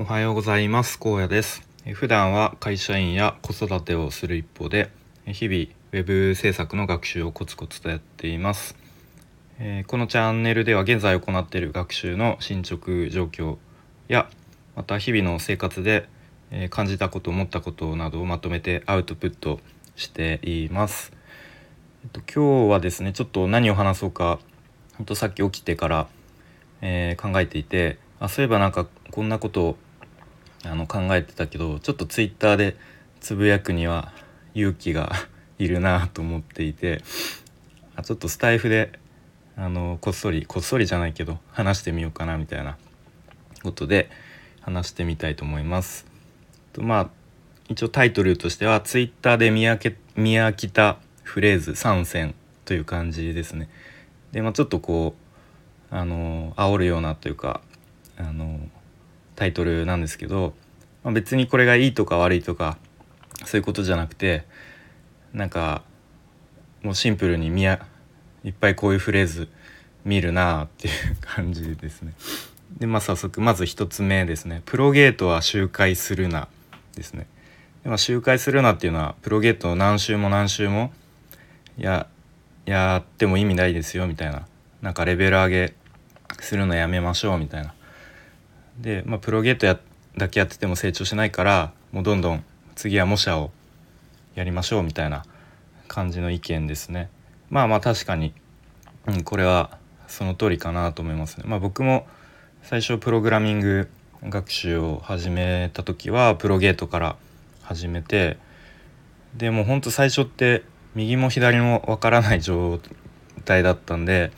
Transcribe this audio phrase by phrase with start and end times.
[0.00, 0.98] おはようございます。
[0.98, 1.62] 高野です。
[1.92, 4.88] 普段は会社員や子育てをする一方で
[5.26, 8.76] 日々ウェブ制作の学習をコツコツとやっています。
[9.58, 13.58] えこのチャンネルでは現在行っている学習の進捗状況
[14.08, 14.30] や
[14.74, 16.08] また日々の生活で
[16.70, 19.60] 感じたこと思ったことなどをまとめてアウトプット
[19.96, 21.12] しています。
[22.04, 24.38] えっと、今日はですねちょっと何を話そうか
[24.96, 26.08] ほんとさっき起きてから、
[26.80, 29.76] えー、考えていてあそういえばなんかこんなことを
[30.64, 32.76] あの考えてたけどちょっとツイッターで
[33.20, 34.12] つぶやくには
[34.54, 35.12] 勇気が
[35.58, 37.02] いるなと思っていて
[38.02, 38.98] ちょっとスタイフで
[39.56, 42.78] あのこっそりこっそりじゃないけど話してみようかなみたいな
[43.62, 44.10] ことで
[44.62, 46.06] 話してみたいと思います。
[46.72, 47.10] とまあ
[47.68, 52.34] 一応タイトルとしてはツイッターで見飽き見飽きたフレーズ3選
[52.64, 53.68] という感じですね。
[54.32, 55.14] でまあちょっとこ
[55.90, 57.60] うあの煽るようなというか
[58.16, 58.49] あの
[59.40, 60.52] タイトルなんですけど、
[61.02, 62.76] まあ、別にこれがいいとか悪いとか
[63.46, 64.44] そういうことじゃなくて
[65.32, 65.82] なんか
[66.82, 67.86] もうシンプルに見や
[68.44, 69.48] いっぱいこういうフレーズ
[70.04, 72.12] 見るなあっていう感じですね。
[72.78, 76.48] でまあ早速まず1つ目ですね「プロゲートは周回するな」
[76.94, 77.26] ですね。
[77.82, 80.92] でまあ、周回するなっていうのはプロゲートを何周も何周も
[81.78, 82.08] や
[82.66, 84.46] やっても意味ないですよみたいな
[84.82, 85.74] なんかレベル上げ
[86.40, 87.72] するのやめましょうみたいな。
[88.80, 89.78] で、まあ、プロゲートや
[90.16, 93.50] だけやってても成長しないからもうどんどん次は模写を
[94.34, 95.24] やりましょうみたいな
[95.86, 97.10] 感じの意見ですね。
[97.48, 98.32] まあまあ確かに、
[99.06, 101.44] うん、これはその通りかなと思いますね。
[101.46, 102.06] まあ、僕も
[102.62, 103.88] 最初プログラミング
[104.24, 107.16] 学習を始めた時はプロゲートから
[107.62, 108.38] 始めて
[109.36, 110.64] でもうほんと最初って
[110.94, 112.80] 右も左もわからない状
[113.44, 114.32] 態だったんで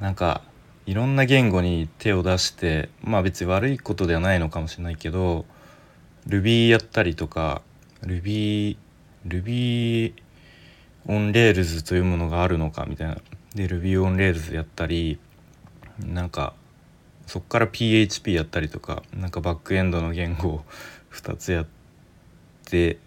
[0.00, 0.42] なんか
[0.86, 5.46] いろんな言語に手を出してまあ別に悪いことではないのかもしれないけど
[6.28, 7.62] Ruby やったりとか
[8.02, 8.76] Ruby
[9.26, 10.14] Ruby
[11.06, 13.16] on Rails というものがあるのかみたいな。
[13.54, 15.18] で Ruby on Rails やったり
[15.98, 16.54] なんか
[17.26, 20.64] そっから PHP やったりとかなんかバックエンドの言語を
[21.12, 21.66] 2つやっ
[22.66, 22.98] て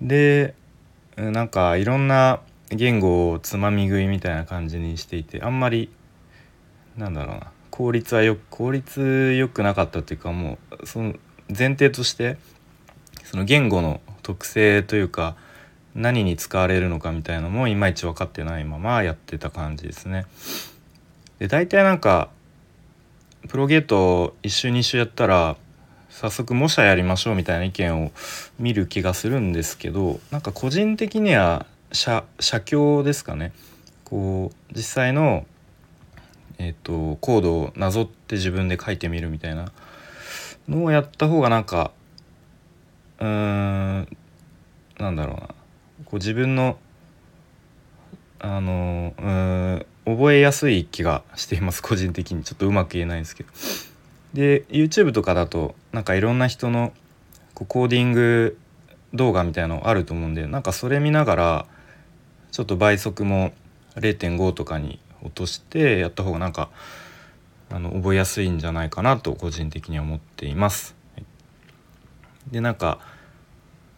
[0.00, 0.54] で
[1.16, 2.40] なんかいろんな
[2.70, 5.90] 言語をつまみ食いみたいな感じにしていてあんまり
[6.96, 11.14] なんだろうな効率はよく効率良くなかったっていうかもうその
[11.48, 12.36] 前提として
[13.24, 15.36] その言語の特性というか
[15.94, 20.26] 何に使われるのかみたいなのもいまいち分かってないままやってた感じですね。
[21.38, 22.30] で大体なんか
[23.48, 25.56] プロゲート1周2周やったら
[26.08, 28.12] 早速模写やりましょうみたいな意見を
[28.58, 33.52] 見る気がするんですけどなんか個人的には写写経ですかね
[34.04, 35.46] こう実際の、
[36.58, 39.72] えーと、コードをなぞって自分で書いてみるみたいな
[40.68, 41.90] のをやった方がなんか
[43.18, 44.16] うーん
[44.98, 45.48] なんだろうな。
[46.04, 46.78] こう自分の
[48.40, 51.82] あのうん覚えやすい気がしています。
[51.82, 52.44] 個人的に。
[52.44, 53.50] ちょっとうまく言えないんですけど。
[54.34, 56.92] で YouTube とかだとなんかいろんな人の
[57.54, 58.58] こうコーディング
[59.14, 61.66] 動画みたいのあると思うんでなんかそれ見ながら
[62.50, 63.52] ちょっと倍速も
[63.94, 66.70] 0.5とかに落としてやった方がなんか
[67.70, 70.94] あの覚えやすいんじゃないかなと個人的には思っています。
[72.50, 73.00] でなんか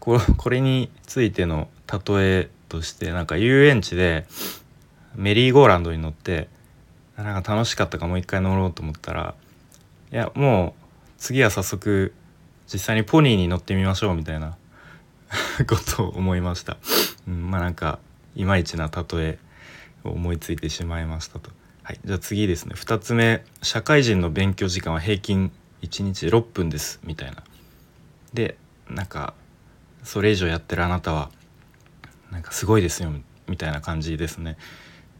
[0.00, 0.18] こ
[0.50, 4.26] れについての例えとしてなんか遊園地で
[5.14, 6.48] メリーゴーランドに乗って
[7.16, 9.34] なんか楽しかったからもう一回乗ろうと思ったら
[10.10, 10.82] いやもう
[11.18, 12.12] 次は早速
[12.72, 14.56] 実際にポニーに乗ってみましょうみたいな
[15.68, 16.78] ことを思いました、
[17.28, 17.98] うん、まあなんか
[18.34, 19.38] いまいちな例え
[20.10, 21.50] 思いついてしまいましたと。
[21.82, 22.74] はい、じゃあ次ですね。
[22.74, 23.44] 2つ目。
[23.62, 25.50] 社会人の勉強時間は平均
[25.82, 27.00] 1日6分です。
[27.04, 27.42] みたいな。
[28.32, 28.56] で
[28.88, 29.34] なんか
[30.04, 31.30] それ以上やってるあなたは
[32.30, 33.12] なんかすごいですよ。
[33.48, 34.56] みたいな感じですね。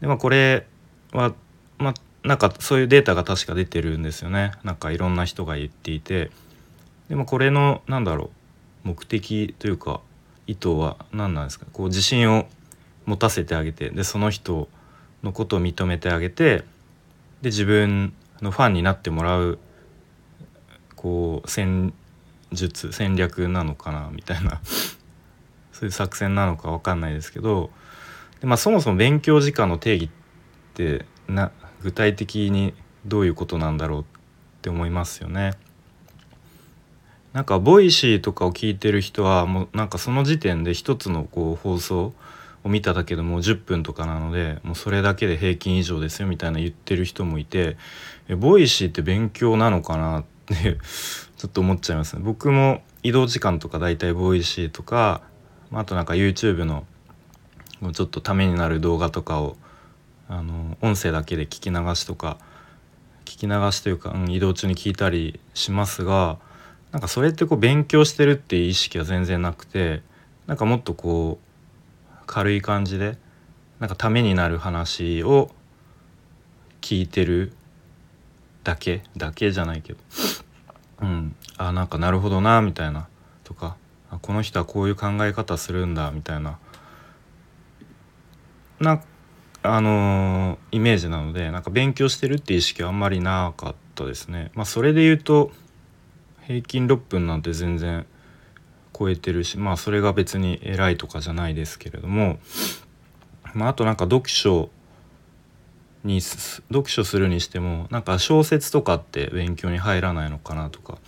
[0.00, 0.66] でまあこれ
[1.12, 1.34] は
[1.78, 1.94] まあ
[2.26, 4.53] なんかそういうデータが確か出てるんですよね。
[4.62, 6.30] なんかいろんな人が言っていて。
[7.09, 8.30] でもこれのなんだろ
[8.84, 10.01] う目的というか
[10.47, 11.66] 意図は何なんですか？
[11.72, 12.47] こう自信を
[13.07, 14.69] 持たせてあげてでその人
[15.22, 16.65] のことを認めてあげて
[17.43, 19.59] で自分のファンになってもらう
[20.97, 21.93] こう戦
[22.53, 24.60] 術戦略なのかなみたいな
[25.72, 27.71] そういう作戦なのか分かんないですけど
[28.41, 30.09] で、まあ、そもそも勉強時間の定義っ
[30.75, 31.51] てな
[31.83, 32.75] 具体的に
[33.05, 34.05] どういうことなんだろうっ
[34.63, 35.55] て思いますよね。
[37.33, 42.13] なんか Voicy とかを聞いてる人はもうなんかその時点で一つのこう放送
[42.64, 47.76] を見ただけでもう10分とかなのでもうそれだけで平均以上ですよみたいな言ってる人もいて
[48.28, 50.78] え Voicy って勉強なのかなって
[51.36, 52.22] ちょっと思っちゃいますね。
[52.24, 55.22] 僕も移動時間とかだいたい Voicy とか
[55.72, 56.86] あとなんか YouTube の
[57.92, 59.56] ちょっとためになる動画とかを
[60.28, 62.38] あの音声だけで聞き流しとか
[63.24, 66.38] 聞き流しというか、うん、移動中に聞いたりしますが
[66.92, 70.03] なんかそれってこう勉強してるっていう意識は全然なくて
[70.47, 71.52] なんかもっとこう
[72.33, 73.19] 軽い感じで
[73.79, 75.51] なんかためになる話を
[76.81, 77.53] 聞いてる
[78.65, 79.99] だけだけじゃないけど。
[81.03, 81.37] うん。
[81.59, 83.07] あなんかなるほどなみたいな
[83.45, 83.77] とか。
[84.23, 86.59] この人はこういう考え方するんだみたいな。
[88.81, 89.03] な
[89.63, 94.53] あのー、イメージなのでなんか勉強してるっていう意識はあんまりなかったですね。
[94.55, 95.53] まあ、それで言うと
[96.47, 98.07] 平均6分なんて全然
[98.97, 102.39] 超えてるしまあそれが別に偉いとかじゃないですけれども、
[103.54, 104.71] まあ、あとなんか読書
[106.04, 110.98] に読書するにしてもなんか小説とかって勉強に入らないのかなとか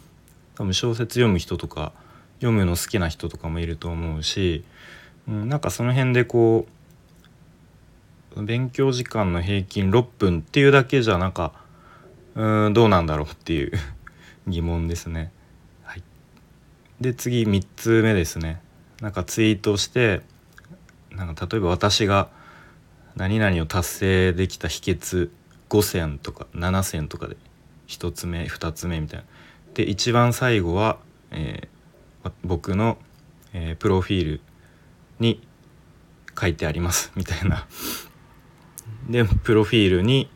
[0.55, 1.93] 多分小説読む人とか
[2.37, 4.65] 読むの好きな人とかもいると思うし、
[5.29, 6.67] うん、なんかその辺でこ
[8.37, 11.53] う勉強時間の平均6分っていうだけじゃなんか
[12.35, 13.73] うんどうなんだろうっていう
[14.47, 15.33] 疑問ですね。
[17.05, 18.63] で次3つ目ですね。
[19.03, 20.23] なんかツイートして
[21.11, 22.31] なんか例えば私が
[23.15, 25.29] 何々を達成できた秘訣
[25.69, 27.37] 5選とか7選とかで
[27.89, 29.27] 1つ目2つ目みたいな。
[29.75, 30.97] で一番最後は、
[31.31, 32.97] えー、僕の、
[33.53, 34.41] えー、プロフィール
[35.19, 35.47] に
[36.41, 37.67] 書いてありますみたいな
[39.11, 40.31] でプロフィールに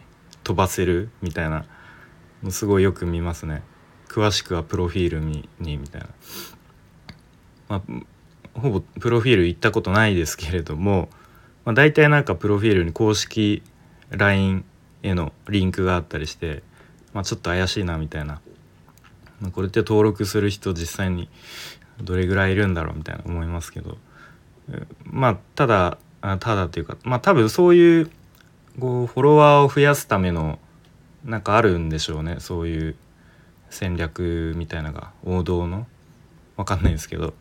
[0.44, 1.64] 飛ばせるみたいな
[2.42, 3.62] のすごいよく見ますね
[4.08, 6.08] 詳しくはプロフィールにみたいな、
[7.68, 7.82] まあ、
[8.58, 11.08] ほぼプロフィール行ったことないですけれども、
[11.64, 13.62] まあ、大体なんかプロフィールに公式
[14.10, 14.64] LINE
[15.02, 16.62] へのリンクがあったりして、
[17.12, 18.40] まあ、ちょっと怪しいなみたいな、
[19.40, 21.28] まあ、これって登録する人実際に
[22.02, 23.98] どれぐらいいるんだろうみたいな思いますけど。
[25.04, 28.10] まあただただっていうかまあ多分そういう
[28.78, 30.58] こうフォロワーを増やすための
[31.24, 32.36] なんかあるんでしょうね。
[32.38, 32.96] そういう
[33.70, 35.86] 戦略みたいなのが王道の？
[36.56, 37.32] わかんないですけど。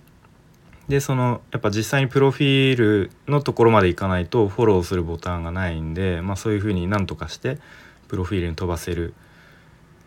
[0.88, 7.58] でそのやっぱ実際にプロフィールのところまでいかないとフォローするボタンがないんで、まあ、そういうふうになんとかして
[8.08, 9.14] プロフィールに飛ばせる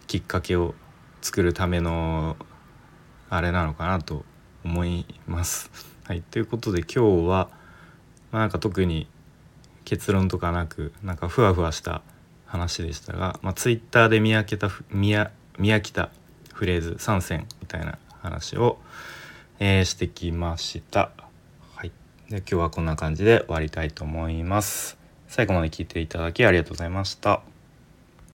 [0.06, 0.74] きっかけを
[1.20, 2.36] 作るための
[3.28, 4.24] あれなのかなと
[4.64, 5.70] 思います。
[6.04, 7.50] はい、ということで今日は、
[8.32, 9.06] まあ、なんか特に
[9.84, 12.02] 結論とかなくなんかふわふわした
[12.46, 16.10] 話でしたが、まあ、ツイッターで見飽きた見飽きた
[16.54, 18.78] フレーズ3選みたいな話を、
[19.62, 21.10] えー、してきました。
[21.74, 21.92] はい、
[22.30, 24.96] で今日はこんな感じで終わりたいと思います。
[25.28, 27.42] 最後まで聞いていただきありがとうございました。